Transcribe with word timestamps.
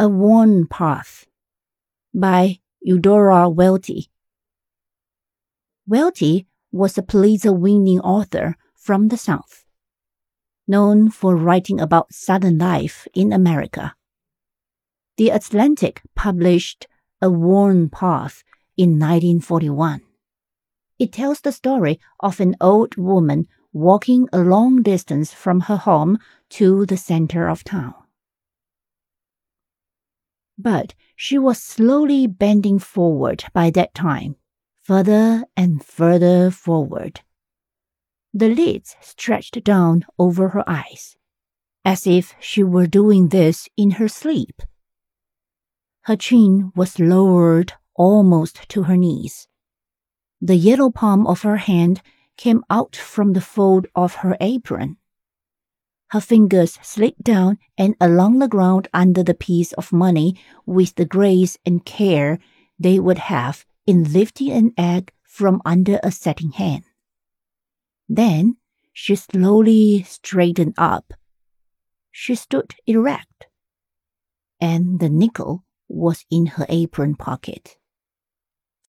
A 0.00 0.08
Worn 0.08 0.66
Path 0.66 1.26
by 2.14 2.60
Eudora 2.80 3.50
Welty. 3.50 4.10
Welty 5.86 6.46
was 6.72 6.96
a 6.96 7.02
Pulitzer 7.02 7.52
winning 7.52 8.00
author 8.00 8.56
from 8.74 9.08
the 9.08 9.18
South, 9.18 9.66
known 10.66 11.10
for 11.10 11.36
writing 11.36 11.82
about 11.82 12.14
Southern 12.14 12.56
life 12.56 13.06
in 13.12 13.30
America. 13.30 13.94
The 15.18 15.28
Atlantic 15.28 16.00
published 16.16 16.86
A 17.20 17.28
Worn 17.28 17.90
Path 17.90 18.42
in 18.78 18.98
1941. 18.98 20.00
It 20.98 21.12
tells 21.12 21.42
the 21.42 21.52
story 21.52 22.00
of 22.20 22.40
an 22.40 22.56
old 22.58 22.96
woman 22.96 23.48
walking 23.74 24.28
a 24.32 24.38
long 24.38 24.80
distance 24.80 25.34
from 25.34 25.60
her 25.68 25.76
home 25.76 26.18
to 26.56 26.86
the 26.86 26.96
center 26.96 27.50
of 27.50 27.64
town. 27.64 27.99
But 30.62 30.94
she 31.16 31.38
was 31.38 31.58
slowly 31.58 32.26
bending 32.26 32.78
forward 32.78 33.44
by 33.54 33.70
that 33.70 33.94
time, 33.94 34.36
further 34.82 35.44
and 35.56 35.82
further 35.82 36.50
forward. 36.50 37.22
The 38.34 38.54
lids 38.54 38.94
stretched 39.00 39.64
down 39.64 40.04
over 40.18 40.50
her 40.50 40.68
eyes, 40.68 41.16
as 41.82 42.06
if 42.06 42.34
she 42.40 42.62
were 42.62 42.86
doing 42.86 43.28
this 43.28 43.70
in 43.78 43.92
her 43.92 44.08
sleep. 44.08 44.60
Her 46.02 46.16
chin 46.16 46.72
was 46.76 46.98
lowered 46.98 47.72
almost 47.94 48.68
to 48.68 48.82
her 48.82 48.98
knees. 48.98 49.48
The 50.42 50.56
yellow 50.56 50.90
palm 50.90 51.26
of 51.26 51.40
her 51.42 51.56
hand 51.56 52.02
came 52.36 52.64
out 52.68 52.96
from 52.96 53.32
the 53.32 53.40
fold 53.40 53.86
of 53.94 54.16
her 54.16 54.36
apron. 54.40 54.98
Her 56.10 56.20
fingers 56.20 56.76
slid 56.82 57.14
down 57.22 57.58
and 57.78 57.94
along 58.00 58.40
the 58.40 58.48
ground 58.48 58.88
under 58.92 59.22
the 59.22 59.34
piece 59.34 59.72
of 59.74 59.92
money 59.92 60.40
with 60.66 60.96
the 60.96 61.04
grace 61.04 61.56
and 61.64 61.84
care 61.84 62.40
they 62.78 62.98
would 62.98 63.18
have 63.18 63.64
in 63.86 64.12
lifting 64.12 64.50
an 64.50 64.72
egg 64.76 65.12
from 65.22 65.62
under 65.64 66.00
a 66.02 66.10
setting 66.10 66.50
hen. 66.50 66.82
Then 68.08 68.56
she 68.92 69.14
slowly 69.14 70.02
straightened 70.02 70.74
up. 70.76 71.14
She 72.10 72.34
stood 72.34 72.74
erect, 72.88 73.46
and 74.60 74.98
the 74.98 75.08
nickel 75.08 75.64
was 75.88 76.24
in 76.28 76.46
her 76.46 76.66
apron 76.68 77.14
pocket. 77.14 77.76